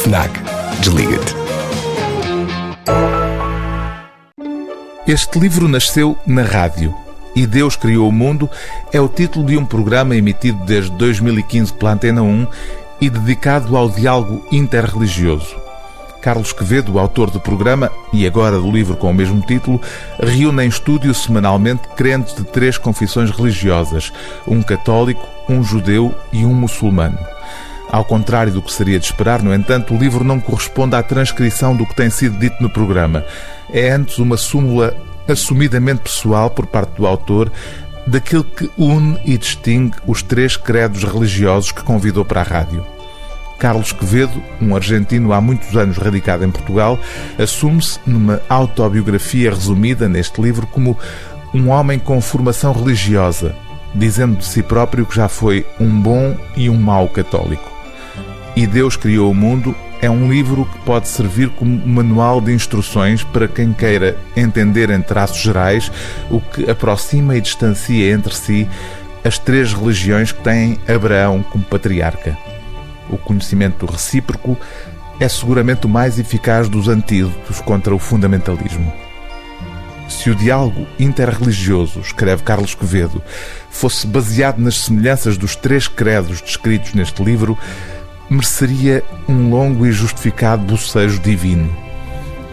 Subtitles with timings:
[0.00, 0.30] FNAC.
[0.80, 1.34] Desliga-te.
[5.06, 6.94] Este livro nasceu na rádio.
[7.36, 8.48] E Deus Criou o Mundo
[8.94, 12.46] é o título de um programa emitido desde 2015 pela Antena 1
[12.98, 15.54] e dedicado ao diálogo interreligioso.
[16.22, 19.80] Carlos Quevedo, autor do programa e agora do livro com o mesmo título,
[20.18, 24.12] reúne em estúdio semanalmente crentes de três confissões religiosas:
[24.46, 27.18] um católico, um judeu e um muçulmano.
[27.90, 31.74] Ao contrário do que seria de esperar, no entanto, o livro não corresponde à transcrição
[31.74, 33.24] do que tem sido dito no programa.
[33.72, 34.96] É antes uma súmula
[35.28, 37.50] assumidamente pessoal por parte do autor
[38.06, 42.86] daquilo que une e distingue os três credos religiosos que convidou para a rádio.
[43.58, 46.98] Carlos Quevedo, um argentino há muitos anos radicado em Portugal,
[47.38, 50.96] assume-se numa autobiografia resumida neste livro como
[51.52, 53.54] um homem com formação religiosa,
[53.94, 57.69] dizendo de si próprio que já foi um bom e um mau católico.
[58.56, 63.22] E Deus Criou o Mundo é um livro que pode servir como manual de instruções
[63.22, 65.90] para quem queira entender em traços gerais
[66.30, 68.68] o que aproxima e distancia entre si
[69.22, 72.36] as três religiões que têm Abraão como patriarca.
[73.10, 74.56] O conhecimento recíproco
[75.18, 78.90] é seguramente o mais eficaz dos antídotos contra o fundamentalismo.
[80.08, 83.22] Se o diálogo interreligioso, escreve Carlos Quevedo,
[83.70, 87.56] fosse baseado nas semelhanças dos três credos descritos neste livro,
[88.30, 91.68] mereceria um longo e justificado bocejo divino.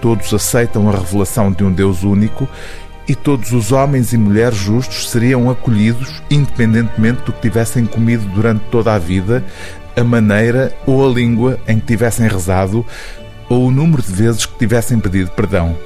[0.00, 2.48] Todos aceitam a revelação de um Deus único
[3.08, 8.62] e todos os homens e mulheres justos seriam acolhidos, independentemente do que tivessem comido durante
[8.70, 9.44] toda a vida,
[9.96, 12.86] a maneira ou a língua em que tivessem rezado
[13.48, 15.76] ou o número de vezes que tivessem pedido perdão.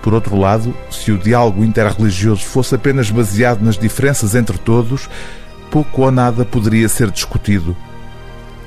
[0.00, 5.08] Por outro lado, se o diálogo interreligioso fosse apenas baseado nas diferenças entre todos,
[5.70, 7.76] pouco ou nada poderia ser discutido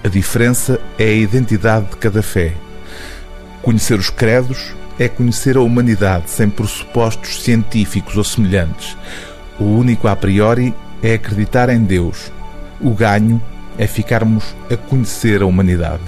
[0.06, 2.54] a diferença é a identidade de cada fé.
[3.64, 8.96] Conhecer os credos é conhecer a humanidade sem pressupostos científicos ou semelhantes.
[9.60, 12.32] O único a priori é acreditar em Deus.
[12.80, 13.42] O ganho
[13.80, 16.04] é ficarmos a conhecer a humanidade.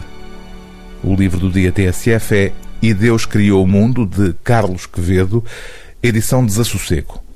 [1.04, 5.44] O livro do dia TSF é E Deus Criou o Mundo, de Carlos Quevedo,
[6.04, 7.27] edição Desassossego.